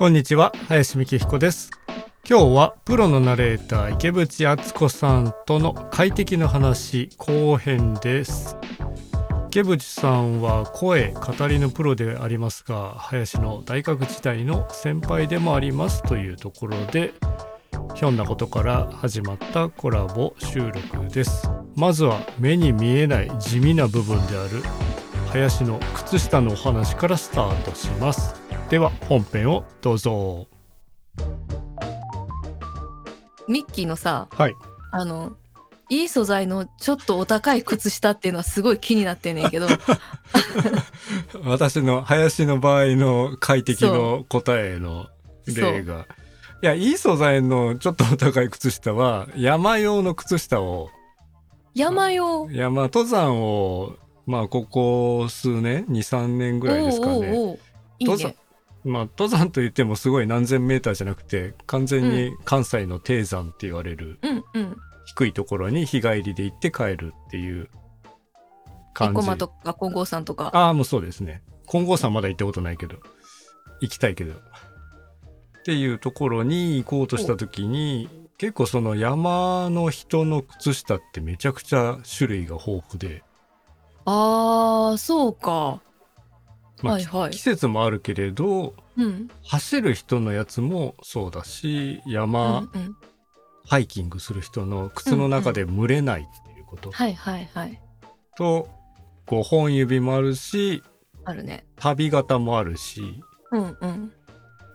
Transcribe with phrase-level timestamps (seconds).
[0.00, 1.70] こんにちは林美希彦です。
[2.26, 8.56] 今日はプロのナレーター池淵敦子さんとの快適の話後編です。
[9.48, 17.12] 池淵さんは声語りのプロでありますが林の大学時代の先輩でもありますというところで
[17.94, 21.46] ひょんなことから始まったコラボ収録です。
[21.76, 24.62] まずは目に見えない地味な部分である
[25.28, 28.39] 林の靴下のお話からスタートします。
[28.70, 30.46] では本編をどうぞ。
[33.48, 34.54] ミッキーのさはい。
[34.92, 35.32] あの
[35.88, 39.66] いい素材のちょっとお高い靴下っていうのはすごい気になってんねんけど。
[41.44, 45.08] 私の林の場合の快適の答えの
[45.48, 46.06] 例が。
[46.62, 50.90] いやいい素材のちょっとお高い靴下は山用の靴下を。
[51.74, 52.48] 山用。
[52.52, 53.96] 山登山を
[54.26, 57.58] まあここ数年？23年ぐらいですかね。
[58.00, 58.36] 登山ね
[58.84, 64.76] まあ登山といってもすごい何千メーターじゃなくて完全に関西の低山って言われるうんうん。
[65.06, 67.68] 低いところに日帰りで行って帰るっていう
[68.94, 69.14] 感じ。
[69.14, 70.50] 生駒とか金剛山とか。
[70.54, 71.42] ああもうそうですね。
[71.68, 72.96] 金剛山まだ行ったことないけど
[73.80, 74.34] 行きたいけど。
[74.34, 83.22] っていうところに行こうとした時に結構その山の人の靴下ってめちゃくちゃ種類が豊富で、
[84.06, 85.82] あーそうか
[86.82, 87.30] まあはいはい。
[87.30, 89.28] 季節もあるけれどうん。
[89.44, 92.96] 走る人のやつもそうだしう山、んうん。
[93.66, 96.90] ハイキングする人の靴の中で蒸れないっていうこと。
[96.90, 97.80] はいはいはい。
[98.36, 98.68] と
[99.26, 100.82] 5本指もあるし
[101.24, 101.64] あるね。
[101.76, 103.22] 旅型もあるし。
[103.52, 103.76] うん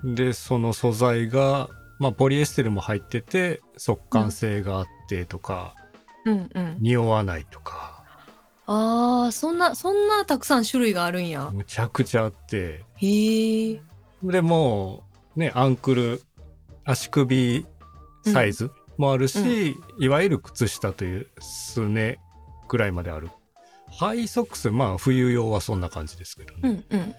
[0.04, 0.16] うん。
[0.16, 5.74] でその素材が、まあ、ポリエステルも入ってて速乾性があってとか、
[6.26, 6.78] うんうん。
[6.80, 7.95] 匂わないとか
[8.68, 11.50] あーそんなそんなたくさん種類があるんや。
[11.54, 12.84] むちゃくちゃあって。
[12.96, 13.82] へえ
[14.24, 15.04] でも
[15.36, 16.22] うねアンクル
[16.84, 17.66] 足首
[18.24, 22.20] サイズもあるし、いわゆる靴下というすね
[22.68, 23.30] ぐらいまである。
[23.92, 27.16] ハイソックスまあ冬用はそんな感じですけどね、うんうんうんうん。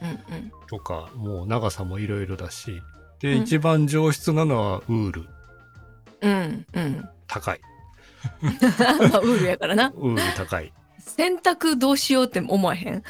[0.68, 2.82] とかもう長さもいろいろだし。
[3.20, 3.42] で、うん。
[3.42, 5.26] 一番上質なのはウール。
[6.22, 7.08] うんうん。
[7.26, 7.60] 高い。
[8.42, 8.50] ま
[9.14, 9.92] あウールやからな。
[9.96, 10.72] ウール高い
[11.06, 13.02] 洗濯どうしようって思わへん？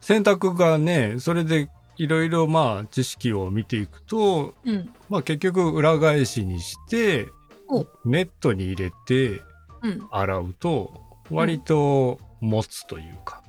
[0.00, 4.92] 洗濯がねそれでいろいろまあ知識を見ていくと、うん。
[5.08, 7.28] まあ、結局裏返しにして
[7.68, 7.86] お。
[8.04, 9.42] ネットに入れて
[9.82, 10.08] うん。
[10.10, 10.92] 洗うと
[11.30, 13.42] 割と持つというか、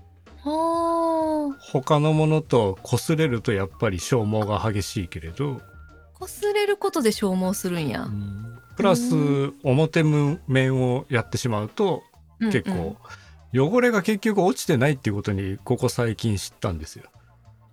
[0.44, 1.60] はあ。
[1.72, 5.62] 他のものと擦れるとやっぱり消耗が激しいけれど、
[6.20, 8.08] 擦れることで消耗するんや、
[8.76, 12.04] プラスう表面をやってしまうと
[12.40, 12.52] うんうん。
[12.52, 12.98] 結構
[13.56, 17.06] 汚れが結局落ちてないっていうことにここ最近知ったんですよ。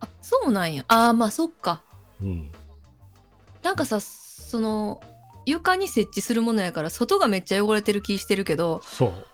[0.00, 0.84] あそうなんや。
[0.88, 1.82] あーまあそっか。
[2.20, 2.50] うん、
[3.62, 5.00] なんかさその
[5.46, 9.26] 床に設置するものやから外がめっちゃ汚れてる気してるけどそう。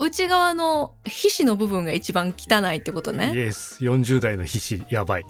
[0.00, 3.32] 内側の皮脂の部分が一番汚いってことイね。
[3.34, 5.24] エス40代の皮脂やばい。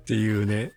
[0.00, 0.72] っていうね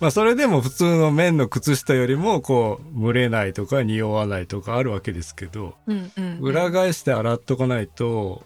[0.00, 8.44] まあそれでも普通の綿の靴下よりもこう蒸れないとか匂わないとかあるわけですけどうんうん、うん、裏返して洗っとかないと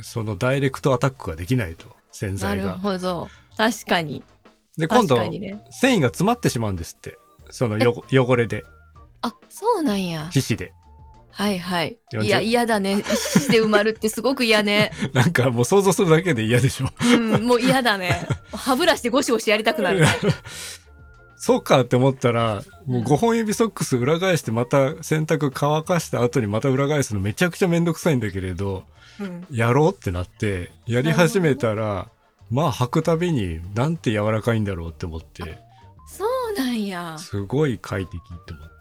[0.00, 2.78] そのダイレクトアタックができないと洗なる剤が。
[2.78, 3.28] ほど。
[3.56, 4.22] 確かに。
[4.78, 5.62] で今度ね。
[5.70, 7.18] 繊維が詰まってしまうんですって。
[7.50, 8.64] そのよ汚れで。
[9.20, 10.28] あそうなんや。
[10.30, 10.72] 皮脂で
[11.32, 11.98] はいはい。
[12.12, 13.02] 40いや嫌だね。
[13.02, 14.92] 皮脂で埋まるってすごく嫌ね。
[15.12, 16.88] なんかもう想像するだけで嫌でしょ。
[17.02, 18.26] うんもう嫌だね。
[18.52, 20.00] 歯ブラシでゴシゴシやりたくなる。
[20.00, 20.06] ね
[21.36, 28.84] そうかって思ったらもう5本指ソックス裏返してまた洗濯乾かした後にまた裏返すのめちゃくちゃめんどくさいんだけれど
[29.18, 29.46] うん。
[29.50, 32.08] やろうってなってやり始めたら
[32.50, 35.58] まあ履くたびになんて柔らかいんだろうって思って。
[36.06, 37.16] そうなんや。
[37.18, 38.71] すごい快適って思っ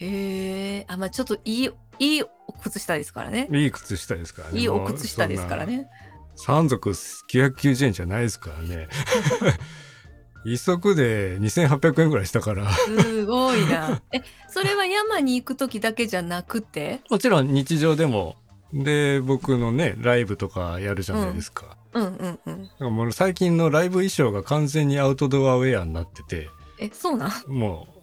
[0.00, 3.46] へえあまあちょっといいいいお靴下ですからね。
[3.46, 4.60] ていい靴下ですからね。
[4.60, 5.88] いいお靴下ですからね。
[6.36, 8.88] 3足990円じゃないですからね。
[10.46, 12.70] 一足で2800円ぐらいしたから。
[12.72, 14.00] すごいな。
[14.12, 17.00] えそれは山に行く時だけじゃなくて？
[17.10, 18.36] もちろん日常でも。
[18.72, 26.48] で僕のねライブとかやるじゃないですか、うんうんうんだからもう最近のライブ衣装が完全にアウトドアウェアになってて。
[26.78, 27.50] えそうなん？
[27.52, 27.99] もう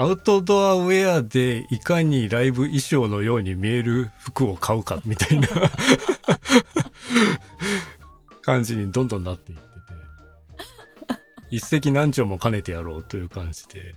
[0.00, 5.46] アウトドアウェアでいかにライブ衣装のように見える服を買うかみたいな。
[8.40, 9.68] 感じにどんどんなっていってて。
[11.50, 13.94] 一石何鳥も兼ねてやろうという感じで。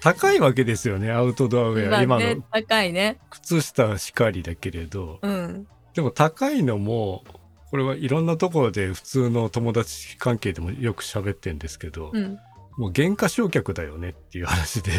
[0.00, 2.42] 高いわけですよねアウトドアウェア、まあ今ねの。
[2.50, 3.18] 高いね。
[3.28, 5.18] 靴下しかりだけれど。
[5.20, 5.66] うん。
[5.92, 7.24] でも高いのも
[7.70, 12.38] これはいろんなところで普通の友達関係でもよく喋ってんですけど、うん。
[12.80, 14.90] もう原価償却だよねっていう話で。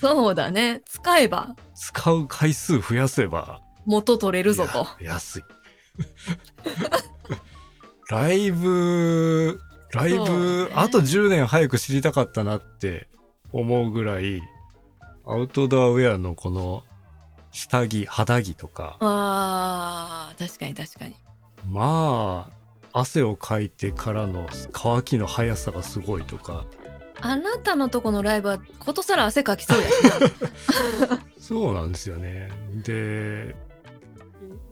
[0.00, 0.82] そうだね。
[0.84, 1.54] 使えば。
[1.76, 3.60] 使う回数増やせば。
[3.86, 4.88] 元取れるぞと。
[5.00, 5.42] 安い。
[8.10, 9.60] ライブ
[9.92, 10.72] ライブ、ね。
[10.74, 13.06] あと10年早く知りたかったなって
[13.52, 14.42] 思うぐらい
[15.24, 16.82] アウトドアウェアのこの
[17.52, 18.96] 下着肌着とか。
[18.98, 21.14] あー、確かに確かに。
[21.70, 26.66] まあ汗をかいてからの乾きの速さがすごいとか
[27.20, 30.02] あなたのとこのライブはことさら汗かきそうやし
[31.10, 31.20] な。
[31.38, 32.50] そうなんですよね。
[32.82, 33.54] で、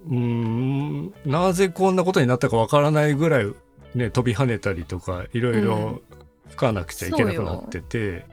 [0.09, 3.53] うーん、なぜこんなことになったかわからないぐらい、
[3.95, 6.01] ね、飛び跳ねたりとか、いろいろ
[6.49, 8.27] 吹かなくちゃいけなくなってて、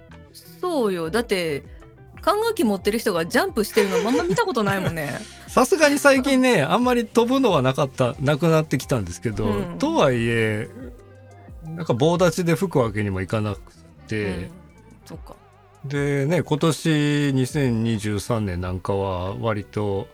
[0.61, 1.09] そうよ。
[1.09, 1.63] だって、
[2.21, 5.19] 管楽器持ってる人がジャンプしてるのあんま見たことないもんね。
[5.47, 10.69] さすがに最近ね、あんまり飛ぶのはなかった、なくなってきたんですけど、うんとはいえ、
[11.63, 13.61] なんか棒立ちで吹くわけにもいかなく
[14.09, 14.51] て、うん、
[15.05, 15.35] そっか。
[15.85, 20.07] でね、今年2023年なんかは割と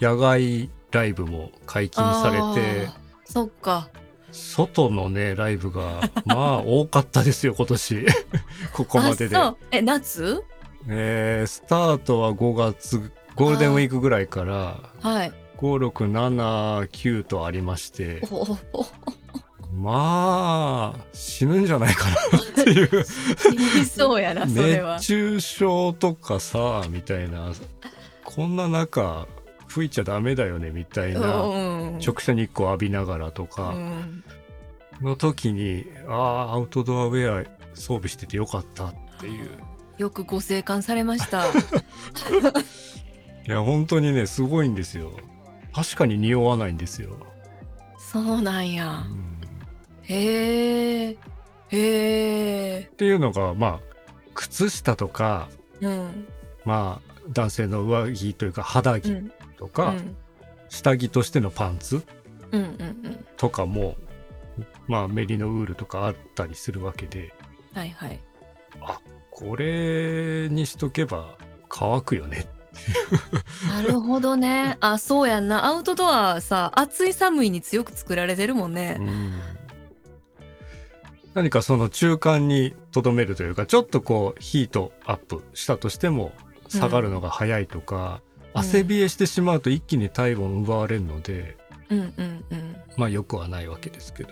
[0.00, 2.88] 野外ライブも解禁されて、
[3.24, 3.88] そっか。
[4.32, 8.06] 外のね、ライブが、まあ 多かったですよ、今年。
[8.74, 9.36] ここまでで
[9.70, 10.42] え、夏？
[10.88, 15.32] えースタートは5月、ゴールデンウィークぐらいから、はい。
[15.58, 18.86] 5、6、7、9とありまして、おおお
[19.74, 23.04] まあ、死ぬんじゃないかなっていう。
[23.84, 25.06] そうやな、それは熱。
[25.06, 27.52] 中症とかさ、みたいな、
[28.24, 29.26] こんな中、
[29.66, 31.42] 吹いちゃダメだよね、みたいな。
[31.42, 34.22] うん直射日光浴びながらとうかん
[35.00, 39.50] の時に、ああ、アウトドアウェア装備しててよかったっていう。
[39.98, 41.46] よくご生還されました。
[43.46, 45.12] いや、本当にね、すごいんですよ。
[45.74, 47.16] 確かに匂わないんですよ。
[47.98, 48.86] そうなんうや。
[48.86, 49.33] ん
[50.04, 51.16] へえ。
[51.68, 52.88] へえ。
[52.90, 53.80] っていうのが、まあ、
[54.34, 55.48] 靴下とか、
[55.80, 56.26] うん。
[56.64, 59.32] まあ、男性の上着というか肌着うん。
[59.56, 60.16] とか、うん。
[60.68, 62.02] 下着としてのパンツ
[62.52, 62.74] うんうんう
[63.08, 63.26] ん。
[63.36, 63.96] とかも、
[64.86, 67.32] まあ、メリノウールとかあったりするわけで、
[67.72, 68.20] はいはい。
[69.30, 71.36] これにしとけば
[71.68, 72.46] 乾くよね。
[73.68, 74.76] なるほどね。
[74.80, 75.66] あ、そうやんな。
[75.66, 79.00] アウトドアさ、暑い寒いに強く作られてるもんね。
[81.34, 86.32] 何かその中間にとどめるというかちょっとこうヒートアップしたとしても
[86.68, 91.56] 下がるのが早いとか、うん汗冷えしてしまうと一気に体温奪われるので、
[91.90, 92.76] うんうんうん。
[92.96, 94.30] まあ良くはないわけですけど。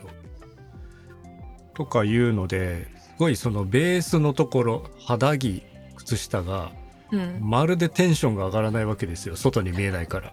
[1.74, 5.62] とかいうのですごいそのベースのところ肌着
[5.96, 6.70] 靴下が
[7.10, 7.38] うん。
[7.42, 10.32] まるでテンションが上がらないわけですよ外に見えないから。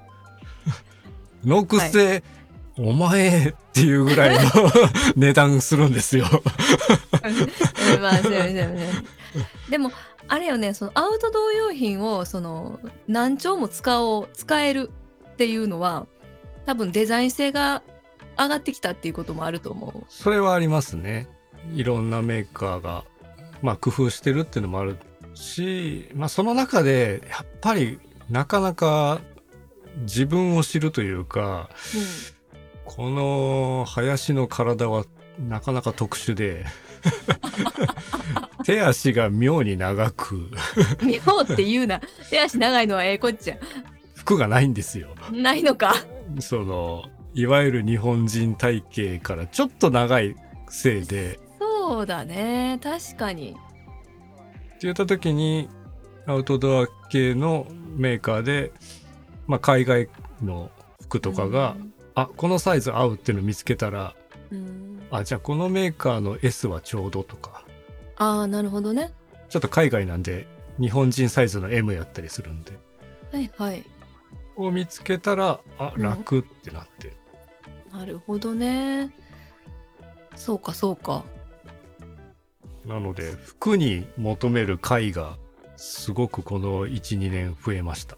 [1.44, 2.24] のくせ、
[2.80, 4.50] お前っていうぐらいの
[5.16, 6.26] 値段するんですよ。
[6.32, 8.92] うんまあそうやねそうやね
[9.70, 9.92] でも
[10.28, 14.90] あれよねそのアウトドア用品をその何丁も使おう使える
[15.34, 16.08] っていうのは
[16.66, 17.82] 多分デザイン性が
[18.38, 21.28] 上がってきたっていうこともあると思それはありますね。
[21.74, 23.04] いろんなメーカーが、
[23.62, 24.98] まあ工夫してるっていうのもある
[25.34, 28.00] し、まあその中で、やっぱり
[28.30, 29.20] なかなか
[30.02, 31.70] 自分を知るというか、
[32.36, 32.39] う。
[32.90, 35.06] この林の体は
[35.38, 36.66] なかなか特殊で、
[38.66, 42.02] 手足が妙に長く、うん、妙って言うな。
[42.32, 43.58] 手足長いのはええこっちゃ
[44.16, 45.10] 服がないんですよ。
[45.32, 45.94] ないのか。
[46.40, 47.04] その、
[47.36, 50.36] いわゆる日本人体型からちょっと長い
[50.68, 52.80] せいで、そうだね。
[52.82, 53.52] 確かに。
[53.52, 53.60] って
[54.82, 55.70] 言った時に
[56.26, 58.72] アウトドア系のメーカーで、
[59.46, 60.10] まあ、海外
[60.44, 60.72] の
[61.04, 61.76] 服とかが、
[62.22, 64.16] あこのサイズ合うっていうの見つけたら
[64.52, 67.64] うん、あじゃあこのメーカーの S はちょうどとか。
[68.18, 69.14] ああなるほどね。
[69.50, 70.48] ちょっと海外なんで
[70.80, 72.74] 日本人サイズの M やったりするんで。
[73.32, 73.84] はいはい。
[74.56, 76.02] を見つけたらあうん。
[76.02, 77.14] 楽ってなって、
[77.92, 79.14] なるほどね。
[80.36, 81.24] そうかそうか。
[82.86, 85.38] なので服に求める回が
[85.76, 88.18] すごくこの12年増えました。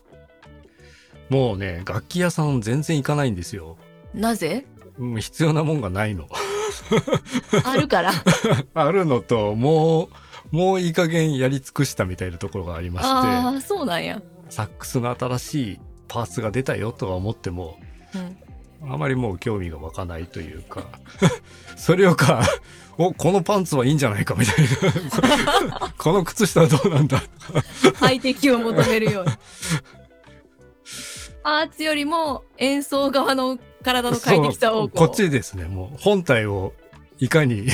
[1.29, 3.77] もうね楽器屋さん全然行かないんですよ
[4.13, 4.65] なぜ？
[4.97, 6.27] もう必要なもんがないの。
[7.63, 8.11] あるから。
[8.73, 10.09] あるのとも
[10.51, 17.79] うもういい加減やり尽くしたみたいなところがありまあしあそうなんや、てサックスの新しいパーツが出たよとは思っても
[18.81, 20.83] うん、あまりもう興味が湧かないというか
[21.77, 22.43] それよか
[22.97, 24.65] おこのパンツはいいんじゃないかみたい
[25.69, 25.93] な。
[25.97, 27.23] この靴下はどうなんだ。
[27.99, 29.31] 快適を求めるように。
[31.41, 35.65] パーツよりも演奏側の体の快適さをこっちですね。
[35.65, 36.73] もう本体を
[37.19, 37.67] いかに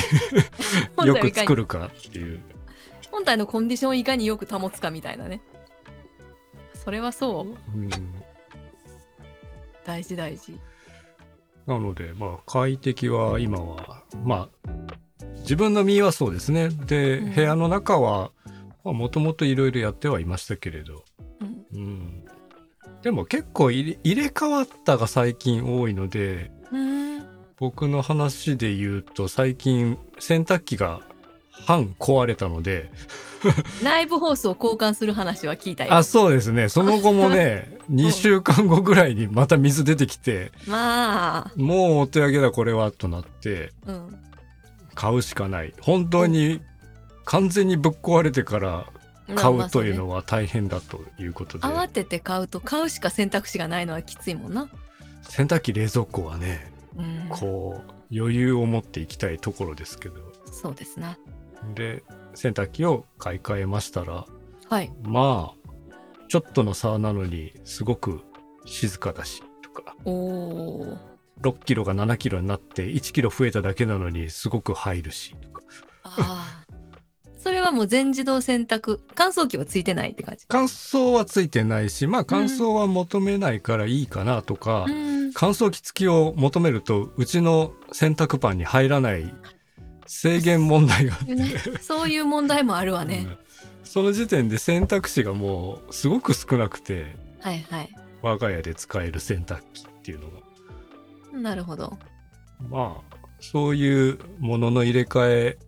[1.04, 2.40] よく作るかっていう。
[3.10, 5.40] 本体のコンディションをいかによく保つかみたいなね。
[6.74, 7.78] それはそう。
[7.78, 7.90] うん。
[9.84, 10.58] 大事大事。
[11.66, 14.70] なので、まあ、快適は今は、まあ、
[15.40, 16.68] 自分の身はそうですね。
[16.68, 17.34] で、うん。
[17.34, 18.30] 部屋の中は、
[18.84, 21.04] もともといろいろやってはいましたけれど。
[23.02, 27.08] でも結構入れ替わったが最近多いので、うん
[27.58, 31.00] 僕の話で言うと最近洗濯機が
[31.50, 32.90] 半壊れたので、
[33.82, 35.92] 内部ホースを交換する話は聞いたよ。
[35.92, 36.68] あ、そうですね。
[36.68, 41.52] その後もね、 2週間後ぐらいにまた水出てきて、まあ。
[41.56, 44.18] もうお手上げだこれはとなって、うん。
[44.94, 45.74] 買うしかない。
[45.80, 46.60] 本当に
[47.24, 48.86] 完全にぶっ壊れてから
[49.34, 54.68] 買うというのは大変だということで、慌てて買うと買うしか選択肢がないのはきついもんな。
[55.22, 60.16] 洗濯機冷蔵庫はねうん、こう余裕を持っていきたいところですけど
[60.50, 61.16] そうですな。
[61.74, 62.02] で
[62.34, 64.26] 洗濯機を買い替えましたら
[64.68, 64.90] はい。
[65.02, 65.70] まあ
[66.28, 68.20] ちょっとの差なのにすごく
[68.66, 70.98] 静かだしとかおお。
[71.40, 75.62] 6キロが7キロになって1キロ増えただけなのにすごく入るしとか
[76.02, 76.67] ああ。
[77.48, 80.44] それはもう全自動洗濯乾燥機はついてないって感じ。
[80.48, 85.32] 乾燥はついてないしまあ乾燥は求めないからいいかなとか、うん。
[85.32, 89.32] 乾燥機付きを求めるとうちの洗濯パンに入らない
[90.06, 93.24] 制限問題があって、ね、そういう問題もあるわね。
[93.26, 93.38] うん
[93.82, 97.88] その時点で選択肢がもうすごく少なくてはいはい。
[98.20, 100.26] 我が家で使える洗濯機っていうの
[101.32, 101.96] がなるほど。
[102.68, 105.58] まあそういうものの入れ替え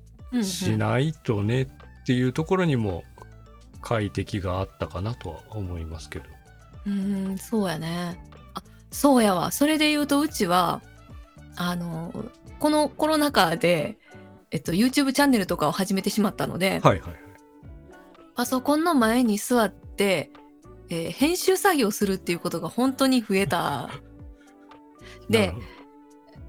[0.43, 1.69] しないとねっ
[2.07, 3.05] ていうところにも
[3.81, 6.25] 快適があったかなとは思いますけど。
[6.87, 8.21] うん、そうやね。
[8.55, 9.51] あ、そうやわ。
[9.51, 10.83] それで言うとうちは
[11.57, 12.13] あの
[12.59, 13.99] このコロナ禍で
[14.51, 17.21] えっと YouTube チャンネルとかを始めてしまったので、はいはいはい。
[18.35, 20.31] パソコンの前に座って、
[20.89, 23.91] えー編集作業するっていうことが本当に増えた。
[25.29, 25.55] で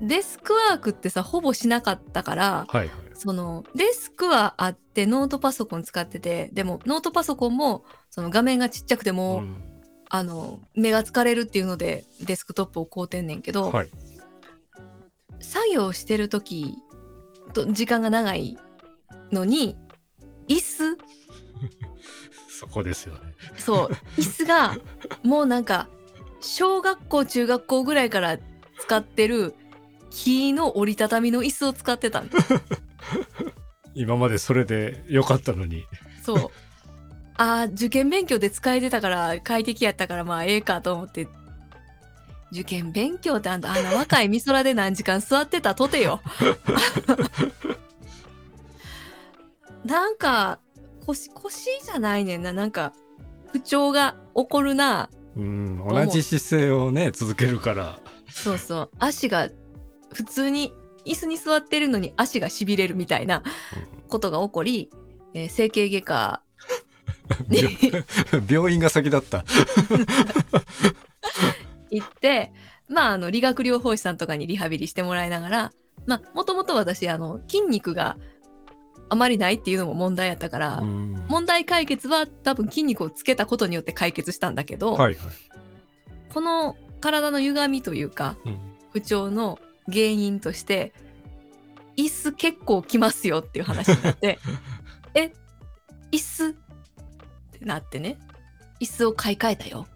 [0.01, 3.00] デスクワークってさほぼしなかったからどはいはい。
[3.21, 9.67] そのデスクはあってノートパソコン使っててでもノートパソコンもその画面がちっちゃくても、うん
[10.13, 13.89] あの目が疲れるっていうのでデスクトップを買うてんねんけど、はい。
[15.39, 16.75] 作業してる時
[17.53, 18.57] と時間が長い
[19.31, 19.77] のに
[20.49, 20.97] 椅子
[22.59, 23.21] そこですよね。
[23.57, 23.87] そう
[24.19, 24.77] 椅子が
[25.23, 25.87] もうなんか
[26.41, 28.37] 小学校中学校ぐらいから
[28.79, 29.55] 使ってる
[30.09, 32.29] 木の折りたたみの椅子を使ってたん
[33.93, 35.85] 今までそれで良かったのに。
[36.23, 36.51] そう。
[37.35, 41.27] あー受験勉強で使えてたから快適やったからまあええかと思って。
[42.51, 46.21] 受験勉強ってあんたあんな若い美空で何時間座ってたとてよ。
[49.85, 50.59] なんか
[51.05, 52.53] 腰腰じゃないねんな。
[52.53, 52.93] なんか
[53.51, 55.09] 不調が起こるな。
[55.35, 57.99] うん、同じ姿勢をね、続けるから。
[58.29, 58.89] そうそう。
[58.99, 59.49] 足が
[60.13, 60.73] 普通に
[61.05, 63.43] 椅子に座ってるのに足がしびれるみたいな
[64.07, 64.89] ことが起こり、
[65.33, 66.41] えー整形外科
[67.47, 67.63] に
[68.49, 69.45] 病院が先だった。
[71.89, 72.51] 行って
[72.87, 75.71] まああの理学療法士さんとかにリハビリしてもらいながら
[76.05, 78.17] まあもともと私あの筋肉が
[79.09, 85.17] あまりないっていうのも問題やったから、うん問題解決は多分筋肉をつけたことによって解決したんだけど、はいはい。
[86.33, 88.57] この体の歪みというかうん
[88.91, 90.93] 不調の原因として
[91.97, 94.39] 椅子結構きますよっていう話になって
[95.13, 95.33] え
[96.11, 96.53] 椅子っ
[97.59, 98.17] てなってね
[98.79, 99.87] 椅子を買い替えたよ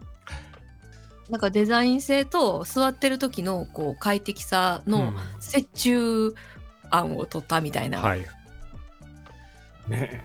[1.29, 5.13] なんかデザイン性と座ってる時のこう快適さの
[5.55, 6.35] 折衷
[6.91, 8.19] 案を取ったみたいな、はい。
[8.19, 8.27] ね
[9.91, 10.23] え。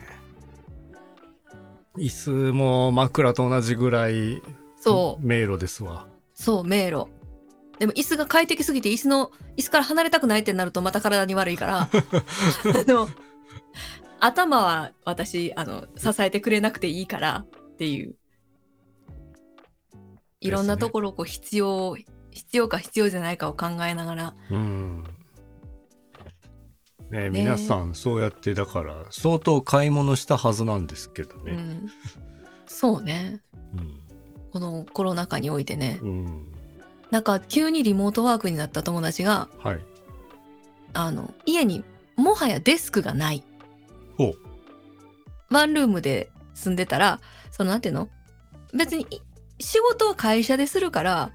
[1.96, 4.42] 椅子も枕と同じぐらい
[4.78, 6.06] そう迷路ですわ。
[6.34, 7.06] そう迷路
[7.80, 11.88] でも椅子が快適すぎて椅子の椅子から離れたくないってなるとまた体に悪いから
[14.20, 18.14] 頭は私あの支えてくれなくていいからっていう
[20.42, 21.96] いろんなところをこう必要、
[22.30, 25.04] 必要か必要じゃないかを考えながらうん。
[27.10, 31.52] ねえねえ皆さんそうやってだから相当買い物したはずなんですけどね。
[31.52, 31.90] うん、
[32.66, 33.40] そうね
[33.74, 34.00] うん。
[34.52, 36.59] このコロナ禍においてねうん。
[37.10, 39.80] なんか急にリモートワークになった友達がはい。
[40.92, 41.84] あの家に
[42.16, 43.44] もはやデスクがない
[44.16, 44.34] ほう。
[45.50, 48.08] ワンルームで住んでたらそのなんていうの？
[48.74, 49.20] 別にい
[49.62, 51.30] 仕事は会社でするから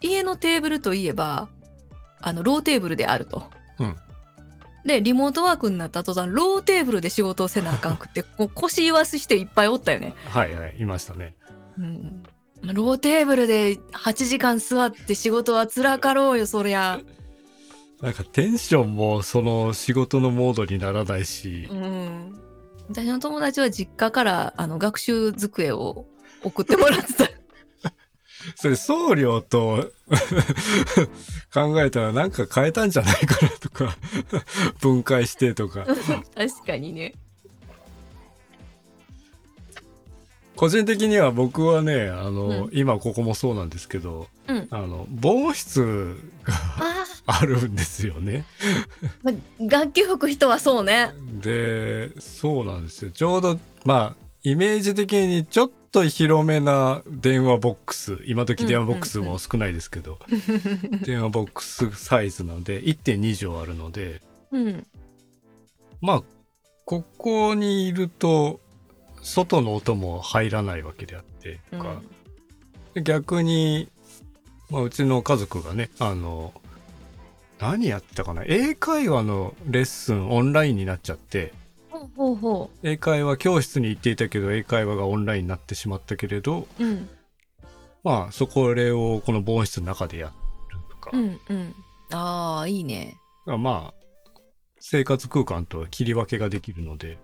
[0.00, 1.48] 家のテーブルといえば
[2.20, 3.44] あのローテーブルであると。
[3.78, 3.96] うん
[4.84, 10.12] でリモートワークになった途端ローテーブルで仕事をせなあかんくってこう腰言わす人いっぱいおったよね。
[10.30, 11.36] はいはいいましたね
[11.78, 12.21] うん、
[12.62, 17.00] ローテーブルで8時間座って仕事は辛かろうよそりゃ。
[18.00, 22.36] なんかテンションもその仕事のモードにならないしう、ん、
[22.88, 26.06] 私の友達は実家からあの学習机を
[26.42, 27.30] 送ってもらってた。
[28.56, 29.92] それ送料と
[31.54, 33.96] 考えたらなんか変えたんじゃないかなとか
[34.80, 35.86] 分解してとか
[36.34, 37.14] 確かにね。
[40.62, 42.70] 個人的には僕はねあの、うん。
[42.72, 47.04] 今ここもそうなんですけどうん、あの防音室があ
[47.42, 48.44] あるんですよね。
[49.24, 51.10] ー、ま楽器吹く人はそうね。
[51.40, 53.10] でそうなんですよ。
[53.10, 60.20] ちょうどまあイメージ的にちょっと広めな電話ボックス今時電話ボックスも少ないですけど、
[61.02, 64.86] 電話ボックスサイズなので1.2畳あるのでうん、
[66.00, 66.22] まあ
[66.84, 68.60] ここにいると
[69.22, 72.02] 外の音も入らないわけであってとか、
[72.94, 73.88] で逆に、
[74.68, 76.52] まあ、うちの家族がねあの
[77.60, 78.42] 何やってたかな。
[78.44, 81.52] 英会話のレッスンオンラインになっちゃって。
[82.82, 86.84] 英会話教室に行っていたけど英会話がオンラインになってしまったけれどう。
[86.84, 87.08] うん、
[88.02, 90.32] まあそこれをこの防音室の中でやる
[90.90, 91.74] とか、うん、うん。
[92.10, 93.16] ああ、いいね。
[93.46, 93.94] まあ
[94.80, 97.16] 生活空間とは切り分けができるので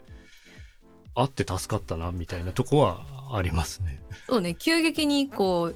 [1.21, 4.01] あって助かったなみたいなとこはありますね。
[4.29, 5.73] そうね、急激にこ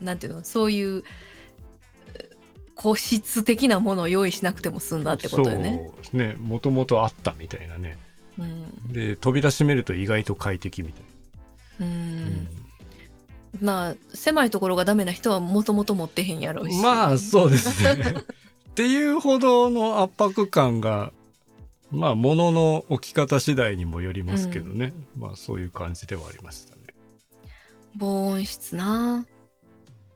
[0.00, 1.04] う、なんていうの、そういう。
[2.14, 2.30] え
[2.74, 5.90] 個室的なものを用意しなくても済んだってことよね。
[6.02, 7.98] そうねもともとあったみたいなね
[8.38, 11.02] うん、で扉閉めると意外と快適みたい
[11.80, 12.48] うん、
[13.60, 16.80] な、まあ狭いところがダメな人はもともと持ってへんやろうし。
[16.80, 18.14] まあそうですね
[18.70, 21.12] っていうほどの圧迫感が
[21.90, 26.82] まあ物の置き方次第にもよりますけどね、まあそういう感じではありましたね。
[27.96, 29.26] 防音室な。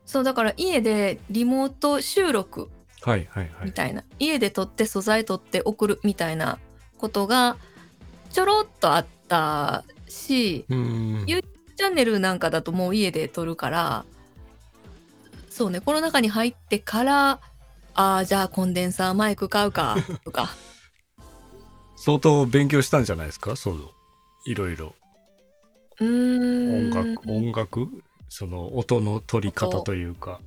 [0.05, 2.69] そうだから家でリモート収録。
[3.01, 3.65] はいはいはい。
[3.65, 6.59] みたいな、家で撮って素材撮って送るみたいな
[6.97, 7.57] ことが
[8.29, 11.41] ちょろっとあったしうーんゆ
[11.75, 14.05] チャンネルなんかだともう家で撮るから
[15.49, 17.39] そうねコロナ禍に入ってから
[17.93, 20.49] ああじゃあコンデンサーマイク買うかとか
[22.05, 23.55] 相当勉強したんじゃないですか？
[23.55, 23.89] そう
[24.45, 24.93] いろいろ。
[26.01, 26.89] 音ん。
[26.89, 27.87] 楽音楽？
[28.27, 30.41] その音の取り方というか。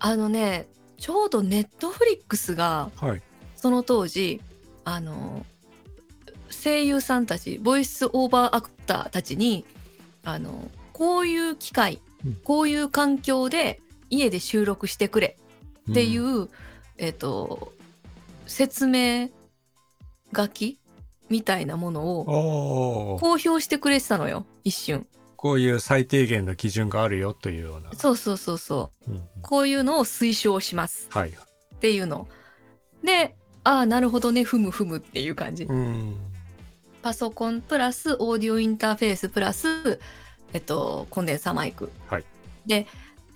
[0.00, 0.66] あのね
[0.98, 3.22] ちょうどネットフリックスがはい。
[3.54, 4.40] その当時
[4.84, 5.46] あの
[6.50, 9.64] 声優さんたちボイスオーバーアクターたちに
[10.24, 12.34] あのこういう機会、うん。
[12.42, 15.38] こういう環境で家で収録してくれ
[15.88, 16.50] っていう、うん。
[16.98, 17.72] えっ、と
[18.48, 19.28] 説明
[20.34, 20.78] 書き
[21.28, 25.06] みたいなものを公表してくれてたのよ一瞬。
[25.36, 29.10] こういう最低限の基準があるよというような、そうそうそうそう。
[29.10, 29.22] うんうん。
[29.42, 31.08] こういうのを推奨します。
[31.10, 31.34] はいっ
[31.82, 32.28] ていうの。
[33.02, 34.44] でああなるほどね。
[34.44, 35.64] ふむふむっていう感じ。
[35.64, 36.16] うん。
[37.02, 39.98] パソコンプラスオーディオインターフェースプラス、
[40.52, 41.90] えっと、コンデンサーマイク。
[42.06, 42.24] はい。
[42.66, 42.86] で、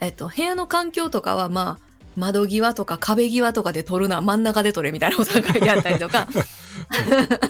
[0.00, 1.85] えっと、部屋の環境とかはまあ
[2.16, 6.26] 窓際とか壁際とかで撮るな真ん中で撮れみたいなことが書いてあったりとか。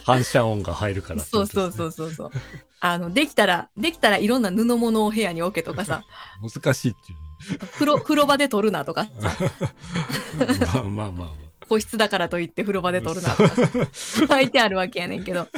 [0.04, 2.30] 反射音が入るから、そうそうそうそうそう。
[2.80, 6.04] あのできたらできたらいろんな布物を部屋に置けとかさ。
[6.42, 7.58] 難しいっていう。
[7.58, 9.08] 風呂風呂場で撮るなとか。
[10.74, 13.50] まあまあまあまあ個室だからといって風呂場で撮るなとか。
[14.28, 15.48] 書いてあるわけやねんけど。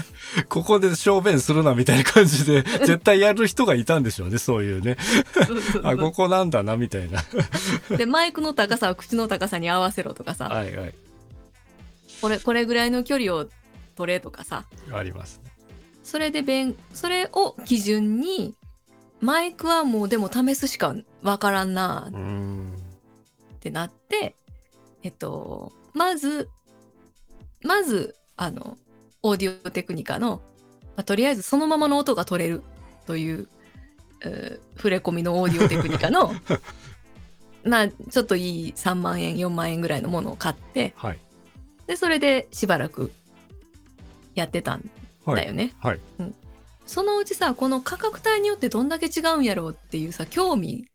[0.49, 4.97] ここで小便するなみたいな感じで絶対やる人がいたんでしょうねそういうね。
[5.83, 7.23] あここなんだなみたいな。
[7.97, 10.49] でマイクの高さは口の高さに合わせろとかさ。
[10.49, 10.94] はいはい。
[12.21, 13.47] これこれぐらいの距離を
[13.97, 14.64] 取れとかさ。
[14.92, 15.51] ありますね。
[16.03, 18.55] それで弁それを基準に
[19.21, 22.73] マイクはもうでも試すしかわからんなうーん。
[23.57, 24.37] ってなって
[25.03, 26.48] えっとまず
[27.62, 28.77] まずあの
[29.22, 30.40] オーディオテクニカの、
[30.96, 32.62] まあとりあえずそのままの音が取れる
[33.07, 33.48] という、
[34.24, 36.33] えー触れ込みのオーディオテクニカの
[37.66, 41.18] まあちょっといい3万円4万円ぐらいのものを買ってはい。
[41.88, 43.11] でそれでしばらく
[44.35, 44.88] やってたん
[45.24, 45.74] はいだよね。
[45.81, 46.01] はい。
[46.87, 50.87] そのうちさこの価格帯によってどんだけ違うんやろうっていうさ興味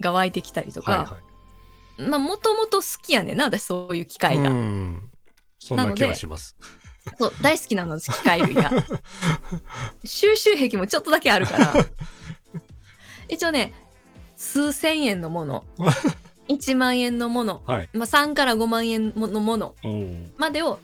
[0.00, 1.18] が湧いてきたりとはいか、は
[1.98, 5.10] まあもともと好きやねんな私そういう機械が、いうん。
[5.58, 6.56] そんな気はします。
[7.18, 8.70] そう大好きなの機械類が。
[10.04, 11.74] 収集癖もちょっとだけあるから。
[13.28, 13.72] 一応ね
[14.36, 15.64] 数千円のもの。
[16.48, 17.88] 1万円のもの、はい。
[17.94, 19.74] まあ、3から5万円のもの。
[20.36, 20.78] までを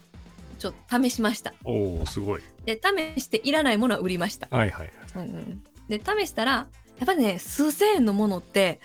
[0.59, 1.55] ちょっと試しました。
[1.65, 2.43] おーすごい。
[2.65, 5.27] で試していらないものは売りました、はいはいはい。
[5.27, 6.67] うんうん、で試したらや
[7.05, 8.81] っぱりね数千円のものって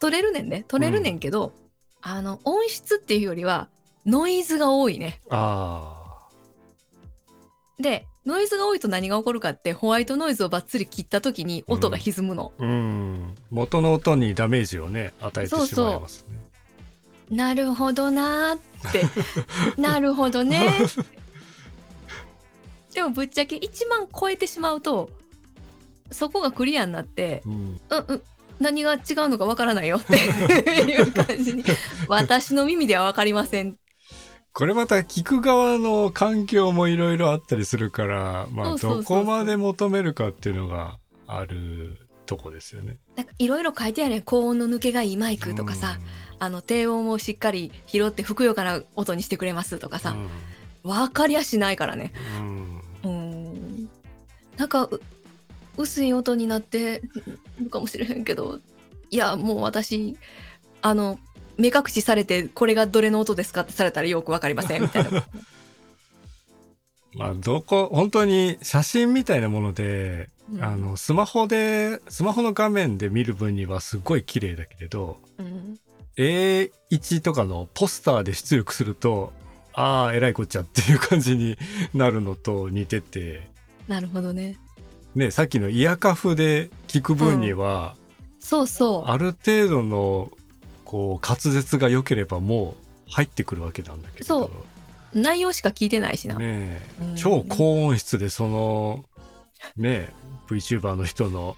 [0.00, 0.64] 取れるねんね。
[0.66, 1.52] 取れるねんけど、
[2.00, 3.68] あの音質っていうよりは
[4.06, 5.20] ノイズが多いね。
[5.30, 5.96] あ
[7.78, 12.62] でノイズが多いと何が起こるかってホワイトノイズをバッツリ切った時に音が歪むの、あ。
[12.62, 13.34] うん。
[13.50, 16.38] 元の音にダメージをね、与えてしまいますね。
[17.30, 19.04] なるほどなーって。
[19.80, 20.68] なるほどね
[22.92, 25.10] でもぶっちゃけ1万超えてしまうと
[26.10, 27.52] そこがクリアになってうん。
[27.52, 28.22] うんうん
[28.60, 30.16] 何が違うのかわからないよって
[30.82, 31.64] いう感じに。
[32.08, 33.76] 私の耳では分かりません。
[34.52, 42.98] これまた聞く側の環境もいろいろあったりするから、まあ、どこまで求めるかっていうのがあるとこですよね。
[43.16, 44.22] なんかいろいろ書いてあるね。
[44.24, 45.98] 高音の抜けがいいマイクとかさ、
[46.38, 50.16] あの低音をしっかり拾ってふくよかな音にしてくれますとかうん、さ、
[50.82, 52.12] 分かりやしないからね。
[52.38, 52.82] うん。
[53.04, 53.90] うん。
[54.56, 55.00] なんかう
[55.80, 57.02] 薄い音になって
[57.60, 58.60] るかもしれへんけど
[59.10, 60.16] いやもう私
[60.82, 61.18] あの
[61.56, 65.24] 目隠しされてこれがどれの音ですかってされたらよく分かりませんみたいな。
[67.14, 70.62] まあ、どこ、本当に写真みたいなもので、うん。
[70.62, 75.80] あの、スマホで、スマホの画面で見る分にはすごい綺麗だけれど、うん。
[76.16, 79.32] A1 とかのポスターで出力すると、
[79.72, 81.56] ああ、えらいこっちゃっていう感じに
[81.94, 83.48] なるのと似てて、
[83.88, 84.56] なるほどね
[85.14, 87.96] ね、さっきのイヤカフで聞く分には、
[88.38, 89.10] そうそう。
[89.10, 90.30] ある程度の、
[90.84, 92.74] こう、滑舌が良ければも
[93.08, 94.26] う入ってくるわけなんだけど。
[94.26, 94.50] そう。
[95.18, 96.80] 内容しか聞いてないしな、ねえ。
[97.02, 97.16] うん。
[97.16, 99.04] 超高音質でその、
[99.76, 100.12] ねえ
[100.48, 101.56] VTuber の人の、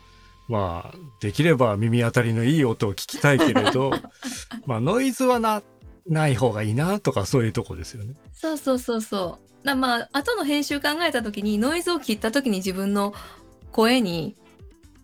[0.49, 3.93] まあ、できれば耳当たりのいい音を聞きたいけれど、
[4.67, 5.63] まあ、ノイズはな、
[6.07, 8.15] ない方がいいなとかそういうとこですよね。
[8.33, 9.67] そうそうそうそう。
[9.67, 13.15] なまあ後の編集考えた時にノイズを切った時に自分の
[13.73, 14.37] 声に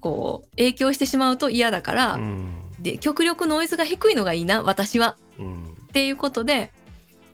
[0.00, 2.54] こう影響してしまうと嫌だから、うん。
[2.78, 5.64] で極力ノイズが低いのがいいな私はうん。
[5.64, 6.72] っていうことで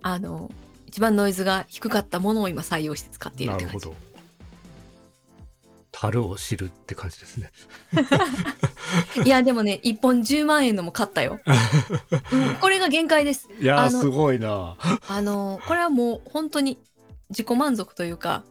[0.00, 0.50] あの
[0.86, 3.88] 一番ノイズが低かったものを今採用して使っているって感じ。
[5.90, 7.50] 樽を知るって感じですね。
[9.24, 11.40] いやでもね1本10万円のも買ったよ、
[12.32, 14.76] う んこれが限界ですいやすごいな。
[15.08, 16.78] あのこれはもう本当に
[17.30, 18.42] 自己満足というか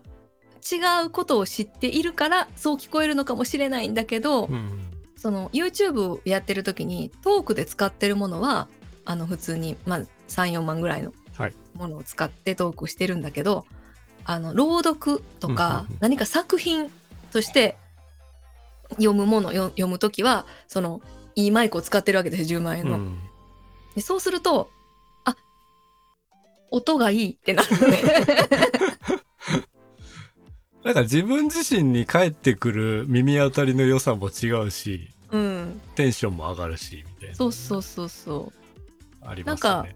[0.71, 4.79] 違うことを知っているからそう聞こえるのかもしれないんだけど、うん。
[5.23, 8.67] その YouTube やってる時にトークで使ってるものは
[9.05, 13.65] あの普通に、まあ、34万ぐらいのはいものを使ってトークしてるんだけど、
[14.25, 16.91] あの朗読とか何か作品
[17.31, 17.77] として
[18.91, 21.01] 読むものよ読む時はその
[21.35, 22.97] いいマイクを使ってるわけですよ10万円の。
[22.97, 23.17] うん
[23.95, 24.71] でそうすると
[25.23, 25.35] あ
[26.71, 28.01] 音がいいってなるのね。
[30.83, 37.35] なんか自分自身に返ってくる耳当たりの良さも違うし、うん、テンションも上がるし、みたいな。
[37.35, 38.51] そうそうそうそ
[39.21, 39.25] う。
[39.25, 39.95] ありますよね。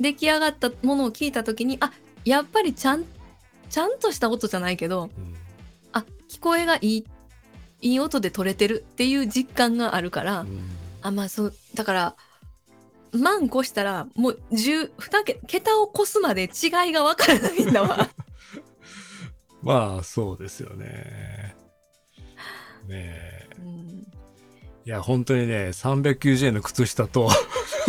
[0.00, 1.92] 出来上がったものを聞いた時にあ
[2.24, 3.04] やっぱりちゃん
[3.70, 5.34] ちゃんとした音じゃないけどうん
[5.92, 7.04] あ聞こえがいい
[7.80, 10.60] いい音で取れてるっていう実感があるから、うん
[11.02, 12.16] あまあそうだから
[13.12, 16.46] 万越したらもう10 2桁桁を越すまで違
[16.88, 18.08] いが分からないんだわ
[19.64, 21.56] まあ、そうですよね。
[22.86, 23.48] ねえ。
[23.58, 24.04] うん
[24.86, 27.30] いや、本当にね、390円の靴下と、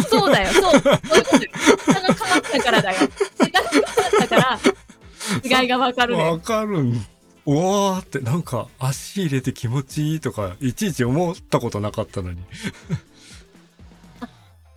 [0.10, 1.52] そうだよそうそういうことよ
[1.86, 3.00] 桁が変わったからだよ
[3.38, 7.06] 桁が変わったから違いが分かるねわかるん。
[7.48, 12.42] うわーって、なんか、足入れて気持ちいいとか、いちいち思ったことなかったのに。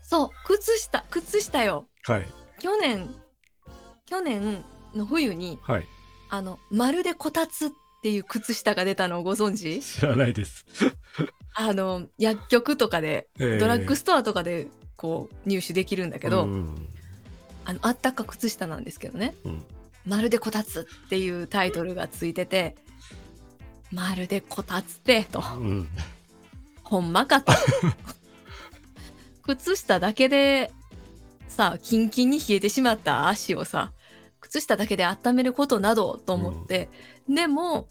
[0.02, 2.26] そう靴下靴下よはい。
[2.58, 3.14] 去年
[4.06, 5.86] 去年の冬にはい。
[6.30, 7.70] あのまるでこたつっ
[8.02, 9.80] ていう靴下が出たのをご存知？
[9.80, 10.66] 知らないです。
[11.54, 13.58] あの薬局とかでええ。
[13.58, 16.88] ドラッグストアとかでこう入手できるんだけど、うん。
[17.64, 19.34] あのあったか靴下なんですけどね。
[19.44, 19.64] うん
[20.06, 22.76] 「まるでこたつ」っていうタイトルがついてて
[23.92, 25.42] 「まるでこたつって」と。
[25.56, 25.88] うん。
[26.82, 27.52] 「ほんまか」と。
[29.42, 30.72] 靴下だけで
[31.48, 33.92] さキンキンに冷えてしまった足をさ
[34.48, 36.88] 靴下だけで温めることなどと思って、
[37.28, 37.88] でも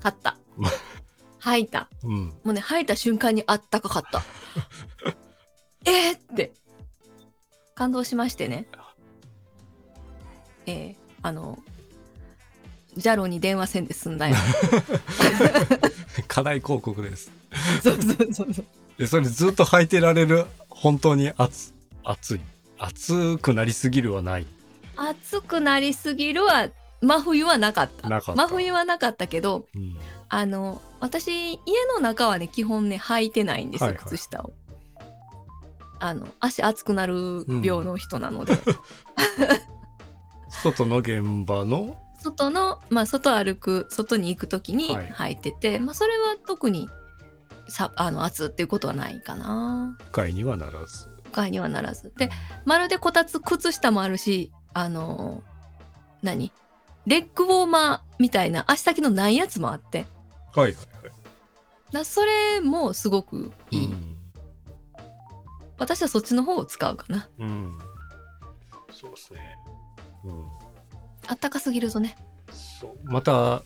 [0.00, 0.36] 買った。
[1.40, 1.88] 履いた。
[2.04, 2.26] うん。
[2.26, 4.22] もうね履いた瞬間にあったかかった。
[5.84, 6.52] えーって。
[7.74, 8.66] 感動しましてね。
[10.66, 11.58] えー、あの
[12.96, 14.36] ジャロに電話せんで済んだよ。
[16.28, 17.32] 課題広告です。
[17.82, 18.66] そうそうそうそう。
[18.98, 22.40] でそれずっと履いてられる本当に暑暑い。
[22.78, 24.46] 暑くなりすぎるはない
[25.10, 26.68] 暑くなりすぎるは
[27.00, 28.08] 真冬はなかった。
[28.08, 28.42] なかった。
[28.42, 29.96] 真冬はなかったけどうん。
[30.28, 31.58] あの私家
[31.94, 34.04] の中はね基本ね履いてないんですよ、はいはい。
[34.04, 34.52] 靴下を
[36.00, 38.54] あの足熱くなる病の人なので、
[40.50, 41.96] 外の現場の？
[42.20, 45.06] 外のまあ外歩く外に行く時にはい。
[45.12, 46.88] 履いてて、まあそれは特に
[47.68, 49.96] さあの暑っていうことはないかな。
[50.06, 51.08] 不快にはならず。
[51.24, 52.12] 不快にはならず。
[52.16, 52.30] で
[52.64, 55.42] まるでこたつ靴下もあるしあの
[56.22, 56.52] 何？
[57.06, 60.06] レッグウォーマーみたいな足先のないやつもあって。
[60.54, 61.12] はいはいはい。
[61.92, 64.16] だそれもすごくいい、うん。
[65.78, 67.28] 私はそっちの方を使うかな。
[67.38, 67.78] うん。
[68.92, 69.56] そうですね。
[70.24, 70.46] うん。
[71.26, 72.16] あったかすぎるとね。
[72.80, 72.98] そう。
[73.04, 73.62] また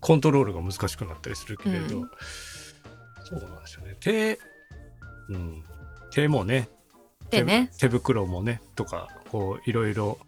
[0.00, 2.10] コントロールが難しくなったりするけれど、うん。
[3.24, 3.96] そうなんですよね。
[3.98, 4.38] 手
[5.30, 5.64] うん。
[6.12, 6.68] 手もね。
[7.30, 7.70] でね。
[7.72, 8.62] 手手袋もね。
[8.76, 10.18] とかこういろいろ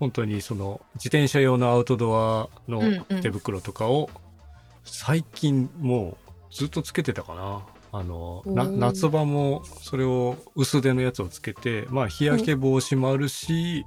[0.00, 4.10] 本当にその自転車用のアウトドアの手袋とかを
[4.84, 6.16] 最近も
[6.50, 7.62] うずっとつけてたかな。
[7.94, 13.84] あの夏場もそれを薄手のやつをつけてまあ日焼け防止もあるし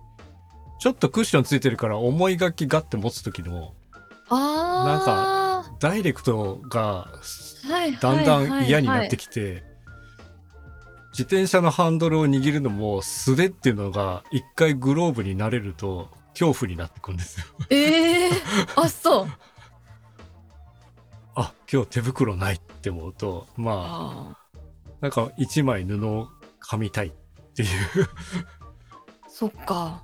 [0.79, 3.73] ちょっとクッションついてるから重い楽器ガッて持つ時でも
[4.29, 7.09] ああダイレクトが
[7.67, 9.63] はいだんだん嫌になってききて、
[11.17, 17.45] 自転車のハンドルを握るのも素手っていうのが一回グローブになれると恐怖になってくんですよ。
[17.69, 18.31] ええ
[18.75, 19.27] あそう。
[21.35, 24.37] あ今日手袋ないって思うとまああ
[24.99, 26.27] なんか一枚布を
[26.61, 27.11] 噛みたいっ
[27.55, 27.69] ていう。
[27.69, 28.07] ー
[29.29, 30.03] そっか。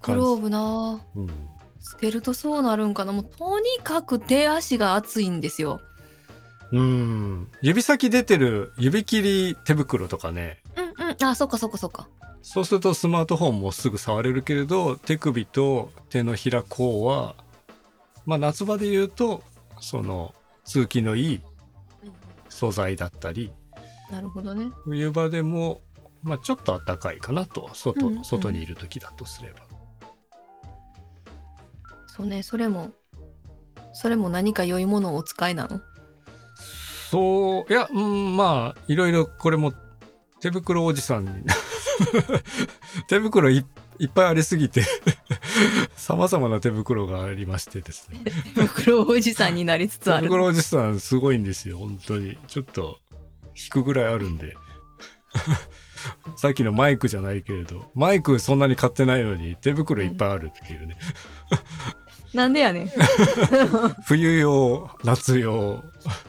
[0.00, 0.14] グ。
[0.14, 1.02] ローブな。
[1.14, 1.26] うん、
[1.82, 3.12] つけるとそうなるんかな。
[3.12, 5.82] もうとにかく手足が熱いんですよ
[6.76, 7.48] うん。
[7.62, 10.62] 指先出てる指切り手袋とかね。
[10.76, 11.24] うんうん。
[11.24, 12.08] あそっかそっかそっか。
[12.42, 17.34] そうするとスマートフォンもすぐ触れるけれど手首と手のひら甲は
[18.24, 19.42] まあ夏場で言うと
[19.80, 20.34] その
[20.64, 21.40] 通気のいい
[22.48, 23.52] 素材だったり。
[24.10, 24.70] なるほどね。
[24.84, 25.80] 冬場でも、
[26.22, 28.24] まあ、ちょっと暖かいかなと外,、うんうん。
[28.24, 29.60] 外にいる時だとすれば。
[32.06, 32.90] そうねそれも
[33.92, 35.80] それも何か良いものをお使いなの？
[37.16, 39.72] そういやうんまあいろいろこれも
[40.40, 41.30] 手袋おじさんに。
[43.08, 43.64] 手袋い
[43.98, 44.82] いっぱいありすぎて
[45.96, 48.20] 様々な手袋がありましてですね。
[48.54, 50.24] 手袋おじさんになりつつある。
[50.24, 52.36] 手袋おじさんすごいんですよ本当に。
[52.48, 52.98] ちょっと
[53.56, 54.54] 引くぐらいあるんで。
[56.36, 60.98] さっきのマイクじゃないけれどマイクそんなに買ってないのに手袋いっぱいあるっていうね。
[62.34, 62.90] なんでやねん。
[64.04, 65.82] 冬用夏用。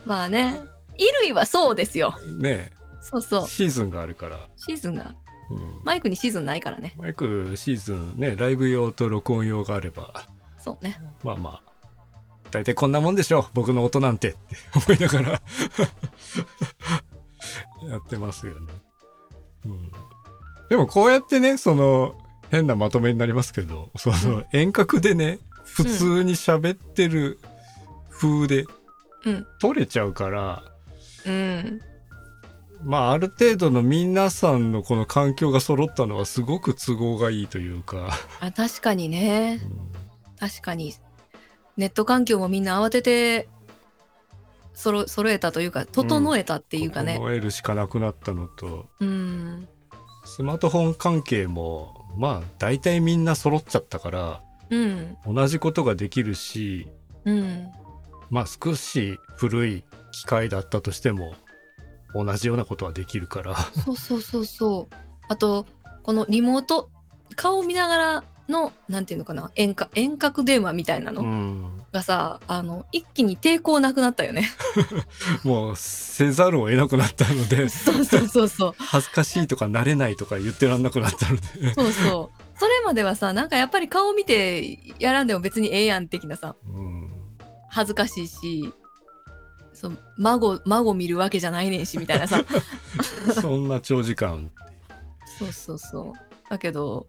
[0.06, 0.62] まあね
[0.98, 2.16] 衣類はそうですよ。
[2.40, 2.72] ね。
[3.02, 3.48] そうそう。
[3.48, 5.16] シーズンがあるから、シーズンが。
[5.50, 5.82] うん。
[5.84, 6.94] マイクにシーズンないからね。
[6.98, 10.28] マイクシーズンねライブ用と録音用があれば。
[10.58, 11.00] そうね。
[11.24, 11.62] まあまあ。
[12.52, 13.48] 大体こんなもんでしょ。
[13.54, 14.38] 僕の音なんてって
[14.88, 15.42] 思いながら。
[17.90, 18.74] やってますよね、
[19.66, 19.92] うん、
[20.70, 22.16] でもこうやってねその
[22.50, 27.40] 変なまとめになりますけどその遠隔でね普通に喋ってる
[28.10, 28.66] 風で
[29.26, 29.48] うん。
[29.60, 30.64] 取れちゃうから、
[31.28, 31.82] うん。
[32.84, 38.10] まあある程度の皆さんのこの環境が揃ったのはすごく都合がいいというか、
[38.40, 39.60] あ確かにね。
[39.64, 40.38] うん。
[40.40, 40.94] 確かに。
[41.76, 43.48] ネット環境もみんな慌てて
[44.74, 47.16] そろ揃えたというか整えたっていうかね。
[47.16, 48.88] 整えるしかなくなったのと。
[49.00, 49.68] うん。
[50.26, 55.18] スマートフォン関係もまあ大体みんな揃っちゃったからうん。
[55.26, 56.88] 同じことができるし
[57.26, 57.68] うん。
[58.30, 59.84] まあ少し古い
[60.22, 61.36] 機械だったとしても
[62.14, 63.56] 同じようなことはできるから。
[63.56, 64.96] そうそうそうそう。
[65.30, 65.66] あと
[66.04, 66.90] このリモート
[67.36, 71.84] 顔見ながらのなんていうのかな遠隔遠隔電話みたいなうのん。
[71.92, 74.50] がさ、あの一気に抵抗なくなったよね。
[75.44, 78.74] もうせざるを得なくなったのでそうそうそうそう。
[78.78, 81.74] 恥ずかしいとか慣れないとか言ってらんなくなったので。
[81.74, 82.42] そうそう。
[82.60, 87.12] それまではさなんかやっぱり顔見てやらんでも別にええやん的なさうん。
[87.70, 88.74] 恥ずかしいし
[89.78, 92.44] そう孫孫見るわけじゃないねんしみたいなさ。
[93.40, 94.50] そんな長時間。
[95.38, 96.14] そうそうそう。
[96.50, 97.06] だけど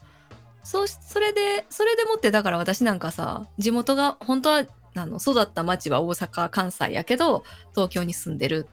[0.62, 7.42] そそれでそれでもってだから私なんかさ地元が本当はあの育った町は大阪関西やけど
[7.74, 8.68] 東京に住んでる。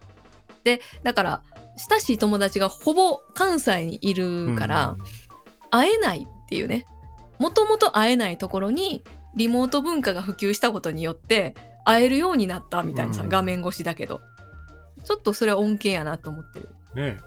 [0.65, 1.41] でだから
[1.89, 4.95] 親しい友達がほぼ関西にいるから、
[5.71, 6.85] 会えないっていうね。
[7.37, 9.03] もともと会えないところに
[9.35, 11.53] リモート文化が普及したことによって
[11.85, 13.29] 会えるようになったみたいなさ、うん。
[13.29, 14.17] 画面越しだけど。
[14.17, 14.21] っ
[15.05, 16.69] ちょっとそれは恩恵やなと思ってる。
[16.95, 17.19] ねえ。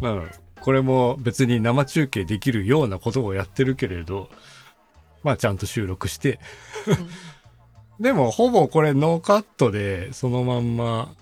[0.00, 0.22] まあ
[0.60, 4.28] これも別に生中継できるようなことをやってるけれど
[5.22, 6.40] まあちゃんと収録して。
[8.00, 11.14] でもほぼこれノーカットでそのまんま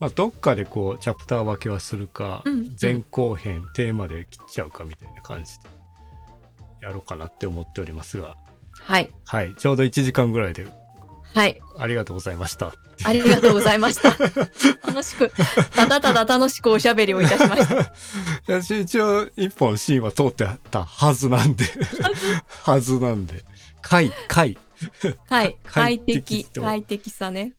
[0.00, 5.68] まあどっかでこうチャプター分けはするか、うん前後編テーマで切っちゃうかみたいな感じで
[6.80, 8.36] やろうかなって思っておりますが。
[8.72, 9.10] はい。
[9.24, 9.54] はい。
[9.54, 10.66] ちょうど1時間ぐらいで
[11.34, 11.60] はい。
[11.78, 14.10] ありがとうございましたありがとうございました。
[14.86, 15.32] 楽しく、
[15.74, 17.74] ただただ楽しくおしゃべりをいたしました。
[17.80, 17.86] い
[18.46, 21.64] や一応一本シーンは通ってたはずなんで
[22.62, 23.44] はずなんで
[23.80, 24.58] 回回
[25.28, 25.56] はい。
[25.64, 27.54] 快快適快適さね。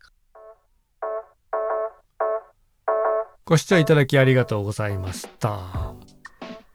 [3.45, 5.93] ご視聴いただきありがとうございました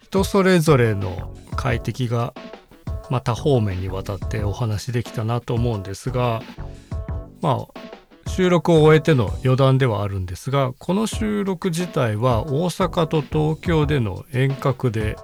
[0.02, 2.34] 人それぞれの快適が
[3.08, 6.42] また方面にわたってお話できたなと思うんですが
[7.40, 15.16] まあ収録を終えての余談ではあるんですがこの収録自体は大阪と東京での遠隔で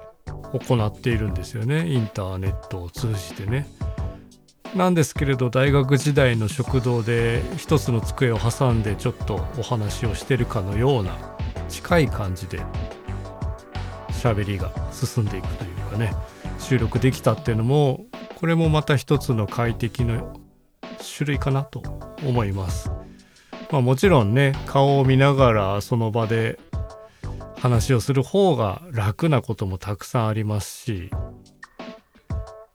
[0.59, 3.66] 行っているんですよねインターネットを通じてね。
[4.74, 11.16] なんですけれど大学時代の食堂で一つの机を挟んでちょっとお話をしてるかのような
[11.68, 12.61] 近い感じで
[14.11, 16.12] 喋りが進んでいくというかね
[16.59, 20.43] 収録できたっていうのもこれもまた一つの快適の
[20.98, 21.83] 種類かなと
[22.24, 22.90] 思います。
[23.70, 26.59] まあもちろんね顔を見ながらその場で
[27.57, 31.11] 話をする方が楽なこともたくさんありますし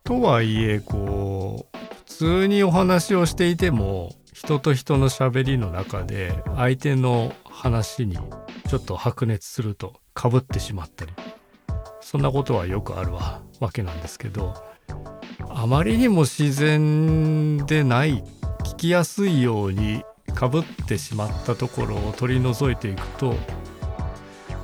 [0.03, 8.17] とはいえこう普通にお話をしていても人と人の喋りの中で相手の話に
[8.67, 11.13] ちょっと白熱するとかぶってしまったり
[12.01, 14.68] そんなことはよくあるわけなんですけど
[15.49, 18.23] あまりにも自然でない
[18.63, 23.35] 聞きやすいようにかぶってしまったところを取り除いていくと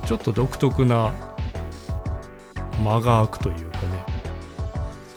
[0.06, 1.12] ちょっと独特な
[2.82, 4.16] 間が空くというかね。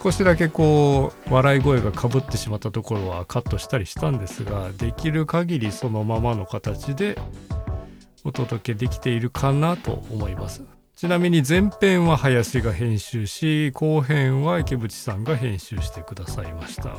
[0.01, 7.17] 少しだけこう笑い声がかぶってしまったところはカットしたりしたんですができる限りそのままの形で
[8.23, 10.78] お届けできているかなと思います。
[10.99, 16.93] ちなみに前編は林が編集し後編は池淵さんが編集してくださいました。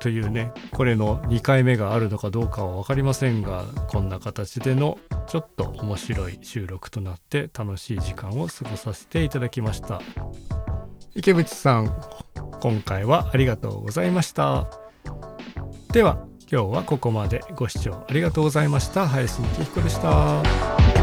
[0.00, 10.00] というねこれの2回目があるのかどうかは分かりませんがこんな形でのちょっと面白い収録となって楽しい時間を過ごさせていただきました。
[11.14, 11.94] 池淵さん
[12.62, 14.66] 今回はありがとうございました。
[15.92, 17.42] では今日はここまで。
[17.54, 19.06] ご視聴ありがとうございました。
[19.06, 20.93] 林幸彦でした。